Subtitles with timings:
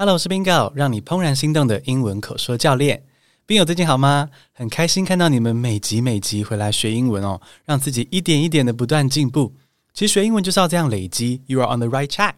[0.00, 3.02] Hello，我是 Bingo，让你怦然心动的英文口说教练。
[3.48, 4.30] Bingo 最近好吗？
[4.52, 9.54] 很开心看到你们每集每集回来学英文哦，让自己一点一点的不断进步。
[9.92, 11.42] 其实学英文就是要这样累积。
[11.46, 12.34] You are on the right track。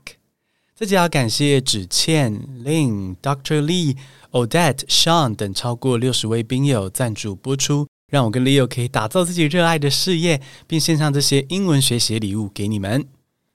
[0.75, 2.33] 这集要感谢芷倩、
[2.65, 3.61] Lin、Dr.
[3.61, 3.99] Lee、
[4.31, 13.07] Odette、Sean 等超过六十位冰友赞助播出，让我跟 Leo 可以打造自己热爱的事业，并献上这些英文学习礼物给你们。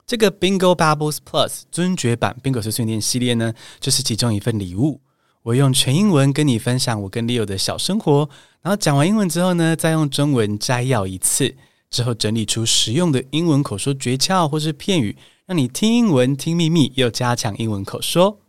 [0.08, 5.02] 这个 Bingo Bubbles Plus 尊爵版 Bingo 碎碎念系列呢，就是其中一份礼物。
[5.42, 8.29] 我用全英文跟你分享我跟 Leo 的小生活，
[8.62, 11.56] 然后讲完英文之后呢，再用中文摘要一次，
[11.89, 15.18] 之后整理出实用的英文口说诀窍或是片语，
[15.48, 18.40] 让你听英文听秘密，又加强英文口说。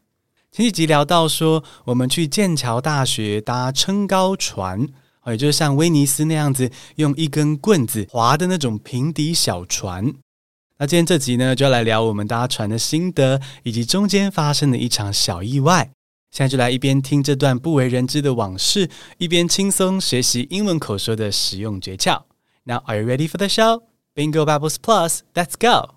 [0.53, 4.87] 前几集聊到说，我们去剑桥大学搭撑高船，
[5.27, 10.15] 也就是像威尼斯那样子，用一根棍子划的那种平底小船。
[10.79, 15.91] 那今天这集呢，就要来聊我们搭船的心得，以及中间发生的一场小意外。
[16.31, 22.25] 现在就来一边听这段不为人知的往事，一边轻松学习英文口说的实用诀窍。
[22.65, 23.85] Now, are you ready for the show?
[24.15, 25.96] Bingo Bubbles Plus, let's go!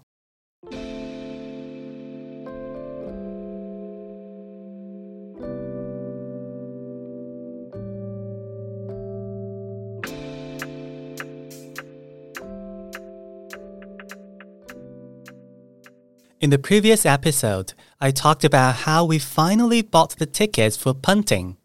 [16.40, 21.58] In the previous episode, I talked about how we finally bought the tickets for punting.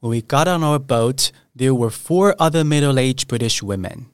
[0.00, 4.10] When we got on our boat, there were four other middle-aged British women.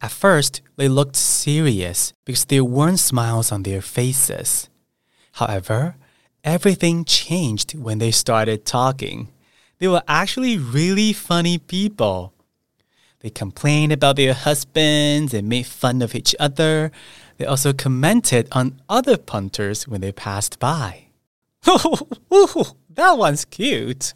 [0.00, 4.68] At first, they looked serious because there weren't smiles on their faces.
[5.34, 5.94] However,
[6.42, 9.28] everything changed when they started talking.
[9.78, 12.32] They were actually really funny people.
[13.20, 16.90] They complained about their husbands and made fun of each other.
[17.36, 21.06] They also commented on other punters when they passed by.
[22.94, 24.14] That one's cute.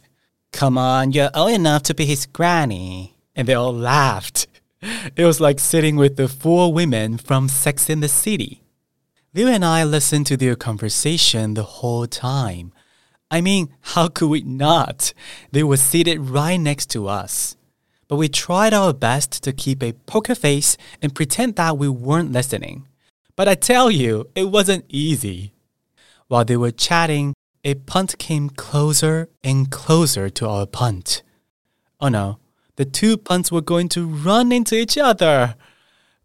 [0.53, 3.17] Come on, you're old enough to be his granny.
[3.35, 4.47] And they all laughed.
[5.15, 8.63] It was like sitting with the four women from Sex in the City.
[9.33, 12.71] Liu and I listened to their conversation the whole time.
[13.29, 15.13] I mean, how could we not?
[15.51, 17.57] They were seated right next to us.
[18.07, 22.31] But we tried our best to keep a poker face and pretend that we weren't
[22.31, 22.87] listening.
[23.39, 25.53] But I tell you, it wasn't easy.
[26.27, 27.33] While they were chatting,
[27.63, 31.23] a punt came closer and closer to our punt.
[32.01, 32.39] Oh no,
[32.75, 35.55] the two punts were going to run into each other.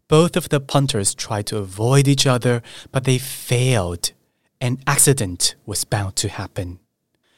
[0.09, 2.61] Both of the punters tried to avoid each other,
[2.91, 4.11] but they failed.
[4.59, 6.79] An accident was bound to happen.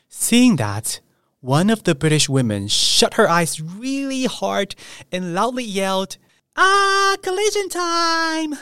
[0.10, 1.02] Seeing that,
[1.40, 4.74] one of the British women shut her eyes really hard
[5.12, 6.18] and loudly yelled,
[6.56, 8.56] Ah, collision time!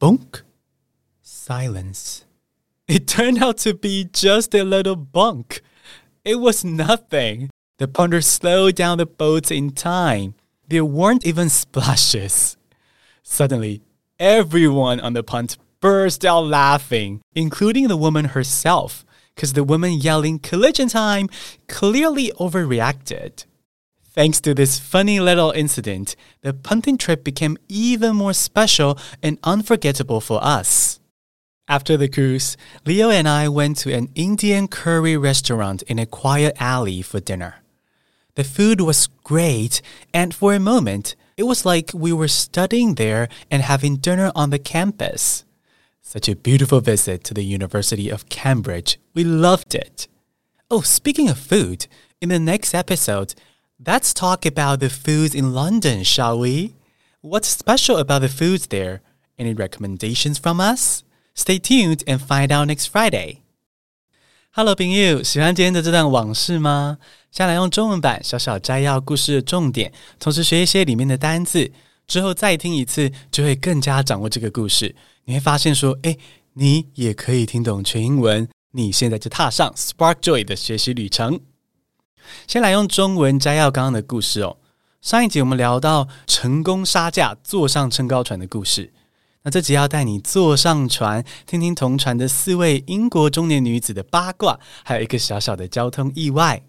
[0.00, 0.44] Bunk.
[1.20, 2.24] Silence.
[2.88, 5.60] It turned out to be just a little bunk.
[6.24, 7.50] It was nothing.
[7.76, 10.36] The punter slowed down the boat in time.
[10.66, 12.56] There weren't even splashes.
[13.22, 13.82] Suddenly,
[14.18, 20.38] everyone on the punt burst out laughing, including the woman herself, because the woman yelling
[20.38, 21.28] collision time
[21.68, 23.44] clearly overreacted.
[24.20, 30.20] Thanks to this funny little incident, the punting trip became even more special and unforgettable
[30.20, 31.00] for us.
[31.66, 36.54] After the cruise, Leo and I went to an Indian curry restaurant in a quiet
[36.60, 37.62] alley for dinner.
[38.34, 39.80] The food was great,
[40.12, 44.50] and for a moment, it was like we were studying there and having dinner on
[44.50, 45.46] the campus.
[46.02, 48.98] Such a beautiful visit to the University of Cambridge.
[49.14, 50.08] We loved it.
[50.70, 51.86] Oh, speaking of food,
[52.20, 53.34] in the next episode,
[53.83, 56.75] Let's talk about the foods in London, shall we?
[57.21, 59.01] What's special about the foods there?
[59.37, 61.03] Any recommendations from us?
[61.35, 63.39] Stay tuned and find out next Friday.
[64.51, 66.97] Hello，朋友，喜欢今天的这段往事吗？
[67.29, 71.69] 先来用中文版小小摘要故事的重点，同时学一些里面的单字，
[72.07, 74.95] 之后再听一次，就会更加掌握这个故事。
[75.25, 76.17] 你会发现说，诶，
[76.53, 78.47] 你也可以听懂全英文。
[78.71, 81.41] 你现在就踏上 Spark Joy 的学习旅程。
[82.46, 84.56] 先来用中文摘要刚刚的故事哦。
[85.00, 88.92] 上一集我们聊到成功杀价坐上撑高船的故事，
[89.44, 96.62] 那这集要带你坐上船，听听同船的四位英国中年女子的八卦，还有一个小小的交通意外。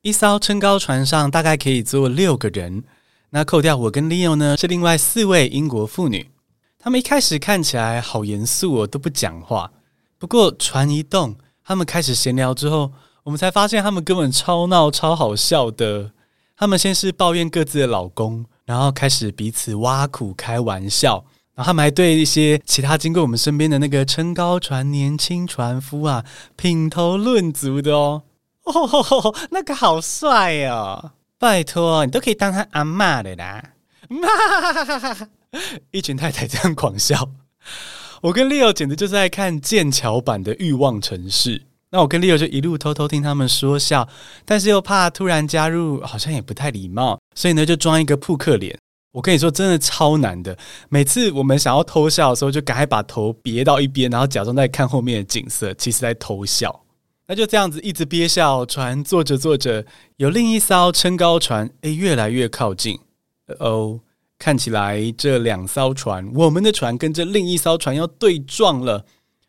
[0.00, 2.82] 一艘撑高船上大概可以坐六个人，
[3.28, 6.30] 那扣掉我跟 Leo 呢，是另外四位英国妇女。
[6.78, 9.70] 他们一开始看起来好严肃哦，都不讲话。
[10.18, 12.92] 不过船一动，他们开始闲聊之后。
[13.24, 16.12] 我们才发现他们根本超闹、超好笑的。
[16.56, 21.24] 他们先是抱怨各自的老公，然后开始彼此挖苦、开玩笑，
[21.54, 26.24] 然后他们还对一些其他经过我们身边的那个撑高船年轻船夫啊
[26.56, 28.22] 品头论足的哦。
[28.64, 31.12] 哦，那个好帅哦！
[31.38, 33.70] 拜托，你都可以当他阿嬷的啦！
[35.90, 37.30] 一群太太这样狂笑。
[38.20, 41.58] 我跟 Leo 简直就是在看剑桥版的《欲望城市》。
[41.90, 44.08] 那我跟 Leo 就一路偷偷听他们说笑，
[44.44, 48.78] 但是又怕突然加入，好像也不太礼貌，所以呢就装一个扑克脸。
[49.12, 50.56] 我跟你说，真的超难的。
[50.88, 56.84] 每次我们想要偷笑的时候，就赶快把头别到一边，然后假装在看后面的景色，其实在偷笑。
[57.26, 59.84] 那就这样子一直憋笑，船坐着坐着，
[60.16, 62.96] 有另一艘撑高船，诶，越来越靠近。
[63.58, 63.98] 哦，
[64.38, 69.04] 看起来这两艘船，我们的船跟这另一艘船要对撞了。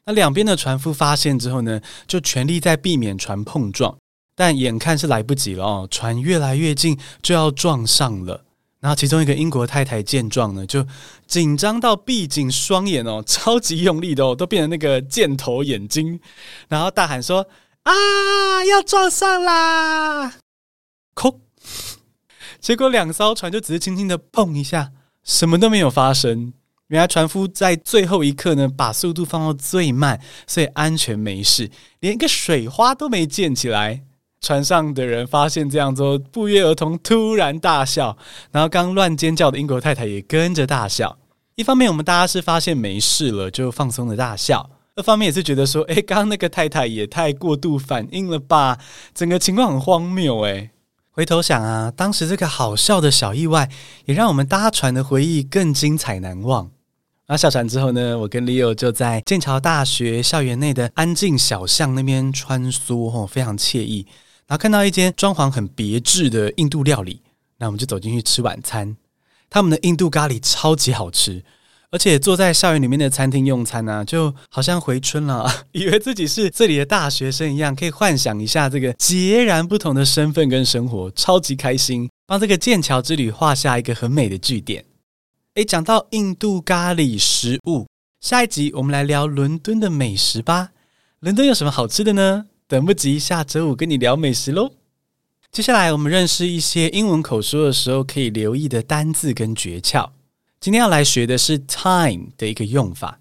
[0.05, 3.97] 那两边的船夫发现之后呢，就全力在避免船碰撞，
[4.35, 8.43] 但眼看是来不及了哦，船越来越近，就要撞上了。
[8.79, 10.83] 然后其中一个英国太太见状呢，就
[11.27, 16.19] 紧张到闭紧双眼哦，超级用力的哦，都变成那个箭头眼睛，
[16.67, 17.45] 然后大喊说
[17.83, 17.93] ：“啊，
[18.65, 20.33] 要撞上啦！”
[21.13, 21.41] 空，
[22.59, 24.91] 结果两艘船就只是轻轻的碰一下，
[25.23, 26.53] 什么都没有发生。
[26.91, 31.71] 原来船夫在最后一刻呢，把速度放到最慢，所以安全没事，
[32.01, 34.01] 连一个水花都没溅起来。
[34.41, 38.17] 船上的人发现这样之后，不约而同突然大笑，
[38.51, 41.17] 然后刚乱尖叫的英国太太也跟着大笑。
[41.55, 48.77] 一方面，我们大家是发现没事了，就放松的大笑；二方面也是觉得说，诶，刚刚那个太太也太过度反应了吧，
[49.13, 50.41] 整个情况很荒谬。
[50.41, 50.71] 诶，
[51.11, 53.69] 回头想啊，当时这个好笑的小意外，
[54.05, 56.71] 也让我们搭船的回忆更精彩难忘。
[57.27, 64.05] 然后下船之后呢，我跟 Leo 就在剑桥大学校园内的安静小巷那边穿梭，哦，非常惬意。
[64.47, 67.21] 然后看到一间装潢很别致的印度料理，
[67.57, 68.97] 那我们就走进去吃晚餐。
[69.49, 71.41] 他们的印度咖喱超级好吃，
[71.89, 84.83] 而且坐在校园里面的餐厅用餐呢、就好像回春了， 以为自己是这里的大学生一样，可以幻想一下这个截然不同的身份跟生活，超级开心，帮这个剑桥之旅画下一个很美的句点。
[85.55, 87.85] 诶，讲到印度咖喱食物，
[88.21, 90.69] 下一集我们来聊伦敦的美食吧。
[91.19, 92.45] 伦敦有什么好吃的呢？
[92.67, 94.71] 等不及下周五跟你聊美食喽！
[95.51, 100.09] 接下来我们认识一些英文口说的时候可以留意的单字跟诀窍。
[100.61, 103.19] 今天要来学的是 time 的一个用法。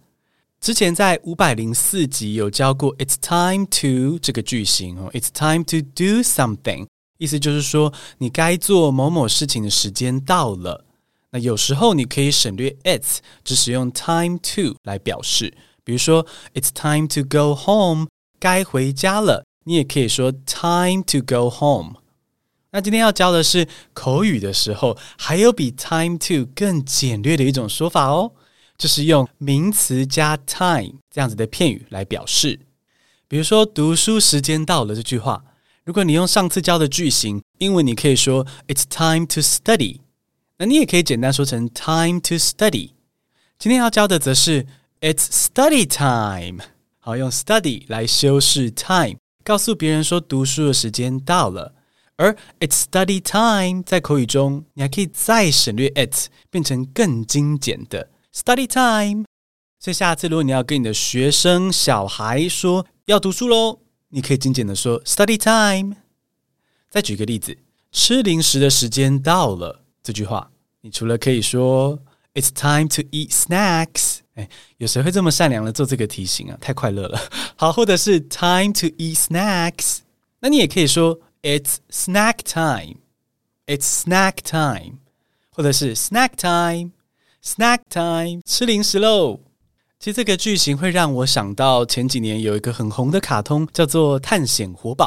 [0.60, 6.86] 之前在五百零四集有教过 "It's time to" 这个句型哦，"It's time to do something"，
[7.18, 10.84] 意思就是说你该做某某事情的时间到了。
[11.32, 15.54] 那有时候你可以省略 "It's"，只使用 time to 来表示。
[15.84, 18.08] 比如说 "It's time to go home"。
[18.38, 21.96] 该回家了，你也可以说 time to go home。
[22.70, 28.32] 那今天要教的是口语的时候，还有比 time to 更简略的一种说法哦，
[28.78, 32.60] 就是用名词加 time 这样子的片语来表示。
[33.28, 35.44] 比如说读书时间到了这句话，
[35.84, 39.98] 如果你用上次教的句型，英文你可以说 It's time to study。
[40.60, 42.90] 那你也可以简单说成 time to study。
[43.58, 44.66] 今天要教的则是
[45.00, 46.62] It's study time。
[46.98, 51.74] 好，用 study 来修饰 time，告诉别人说读书的时间到了。
[52.16, 59.24] 而 it's study time 在口语中，你还可以再省略 it，变成更精简的 study time。
[59.78, 63.78] 所以下次如果你要跟你的学生小孩说要读书喽，
[64.10, 65.96] 你可以精简的说 study time。
[66.90, 67.56] 再举个例子，
[67.90, 71.98] 吃零食的时间到了这句话，你除了可以说
[72.34, 74.18] it's time to eat snacks。
[74.34, 76.56] 哎，有谁会这么善良的做这个提醒啊？
[76.60, 77.20] 太快乐了。
[77.56, 79.98] 好，或者是 time to eat snacks，
[80.40, 84.98] 那你也可以说 it's snack time，it's snack time，
[85.50, 89.40] 或者是 snack time，snack time，吃零食喽。
[89.98, 95.06] 其实这个句型会让我想到前几年有一个很红的卡通，叫做《探险活宝》，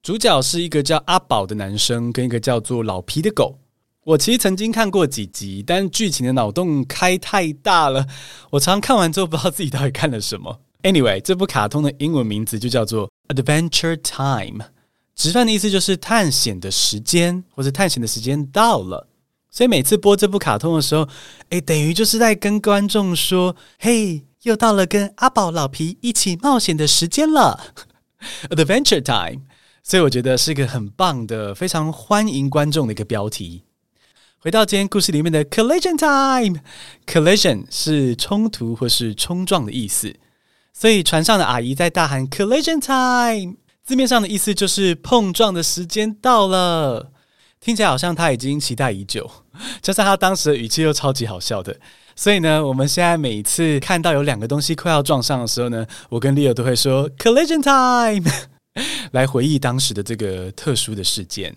[0.00, 3.58] 主角是一个叫阿宝的男生，跟一个叫做老皮的狗。
[4.08, 8.06] 我其实曾经看过几集，但剧情的脑洞开太大了，
[8.48, 10.60] 我常常看完之后不知道自己到底看了什么。
[10.82, 14.64] Anyway，这部卡通的英文名字就叫做 Adventure Time，
[15.14, 19.08] 直翻的意思就是探险的时间，或者探险的时间到了。
[19.50, 21.06] 所以每次播这部卡通的时候，
[21.50, 27.74] 诶，等于就是在跟观众说：“嘿，又到了跟阿宝、老皮一起冒险的时间了，
[28.48, 29.42] Adventure Time。”
[29.84, 33.64] 所以我觉得是一个很棒的、非常欢迎观众的一个标题。
[34.40, 40.14] 回到今天故事里面的 collision time，collision 是冲突或是冲撞的意思，
[40.72, 47.10] 所以船上的阿姨在大喊 collision time，字面上的意思就是碰撞的时间到了，
[47.58, 49.28] 听起来好像她已经期待已久，
[49.82, 51.76] 加上她当时的语气又超级好笑的，
[52.14, 58.30] 所以呢，我们现在每一次看到有两个东西快要撞上的时候呢，我跟 Leo 都会说 “collision time”，
[59.10, 61.56] 来回忆当时的这个特殊的事件。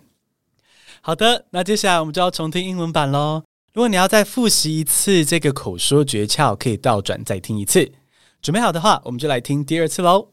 [1.00, 3.44] 好的，那接下来我们就要重听英文版喽。
[3.72, 7.92] 如果你要再复习一次这个口说诀窍，可以倒转再听一次。
[8.40, 10.28] 准备好的话，我们就来听第二次喽。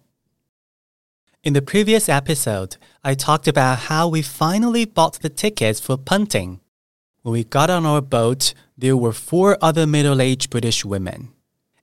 [1.44, 6.60] In the previous episode, I talked about how we finally bought the tickets for punting.
[7.22, 11.30] When we got on our boat, there were four other middle-aged British women.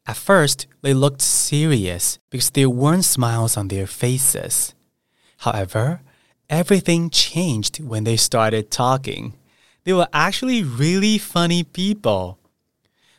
[0.06, 4.74] At first, they looked serious because there weren't smiles on their faces.
[5.38, 6.00] However,
[6.49, 9.33] everything changed when they started talking.
[9.83, 12.39] They were actually really funny people.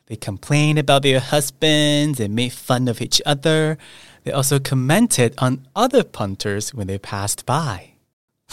[0.06, 3.76] They complained about their husbands and made fun of each other.
[4.24, 7.92] They also commented on other punters when they passed by.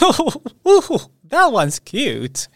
[0.66, 2.48] Oh, that one's cute.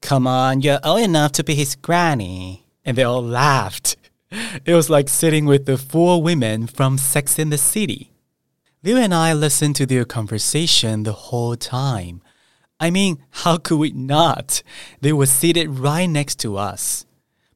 [0.00, 2.66] Come on, you're old enough to be his granny.
[2.84, 3.96] And they all laughed.
[4.64, 8.10] It was like sitting with the four women from Sex in the City.
[8.84, 12.20] Liu and I listened to their conversation the whole time.
[12.78, 14.62] I mean, how could we not?
[15.00, 17.06] They were seated right next to us.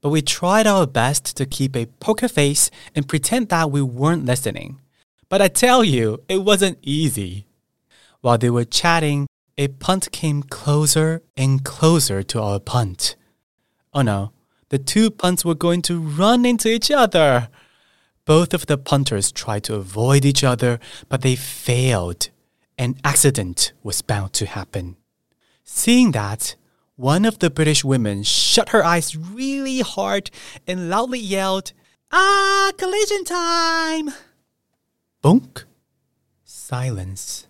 [0.00, 4.25] But we tried our best to keep a poker face and pretend that we weren't
[4.25, 4.80] listening.
[5.28, 7.47] But I tell you, it wasn't easy.
[8.23, 9.26] While they were chatting,
[9.58, 13.16] a punt came closer and closer to our punt.
[13.92, 14.32] Oh no,
[14.70, 17.50] the two punts were going to run into each other.
[18.28, 22.28] Both of the punters tried to avoid each other, but they failed.
[22.76, 24.99] An accident was bound to happen.
[25.64, 26.54] Seeing that,
[26.97, 30.30] one of the British women shut her eyes really hard
[30.66, 31.73] and loudly yelled,
[32.12, 34.11] Ah, collision time!
[35.23, 35.64] Bunk.
[36.44, 37.47] Silence.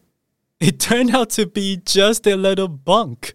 [0.61, 3.35] It turned out to be just a little bunk.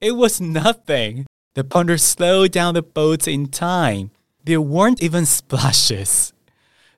[0.00, 1.26] It was nothing.
[1.54, 4.10] The punters slowed down the boats in time.
[4.42, 6.32] There weren't even splashes.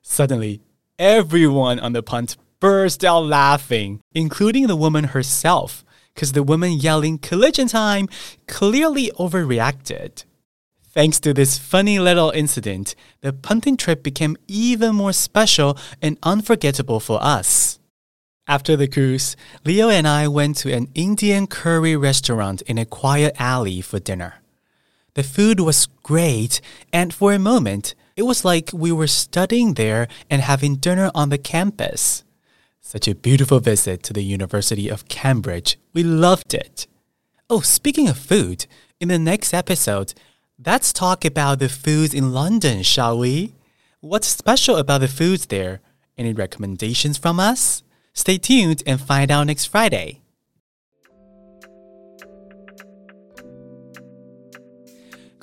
[0.07, 0.61] Suddenly,
[0.99, 5.83] everyone on the punt burst out laughing, including the woman herself,
[6.13, 8.07] because the woman yelling collision time
[8.47, 10.23] clearly overreacted.
[10.83, 16.99] Thanks to this funny little incident, the punting trip became even more special and unforgettable
[16.99, 17.79] for us.
[18.47, 19.35] After the cruise,
[19.65, 24.35] Leo and I went to an Indian curry restaurant in a quiet alley for dinner.
[25.15, 26.61] The food was great,
[26.93, 31.29] and for a moment, it was like we were studying there and having dinner on
[31.29, 32.23] the campus.
[32.81, 35.77] Such a beautiful visit to the University of Cambridge.
[35.93, 36.87] We loved it.
[37.49, 38.67] Oh, speaking of food,
[38.99, 40.13] in the next episode,
[40.65, 43.53] let's talk about the foods in London, shall we?
[43.99, 45.81] What's special about the foods there?
[46.17, 47.83] Any recommendations from us?
[48.13, 50.21] Stay tuned and find out next Friday.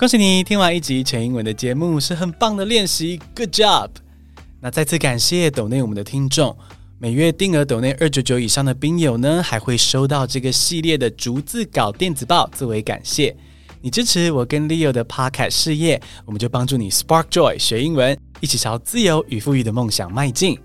[0.03, 3.87] 恭喜你听完一集全英文的节目，是很棒的练习，Good job！
[4.59, 6.57] 那再次感谢抖内我们的听众，
[6.99, 13.33] 每月定额抖内二九九以上的宾友呢，还会收到这个系列的逐字稿电子报作为感谢。
[13.79, 20.59] 你支持我跟 Leo 的 Podcast 事业，我们就帮助你 Spark Joy 学英文，一起朝自由与富裕的梦想迈进。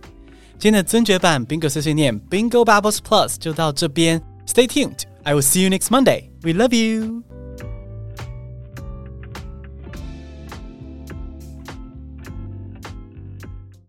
[0.59, 7.28] 今天的尊爵版 Bingo 碎碎念 Bingo Bubbles Plus 就到这边，Stay tuned，I will see you next Monday，We love you。